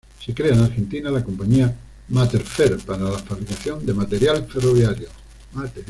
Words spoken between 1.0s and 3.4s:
la compañía Materfer para la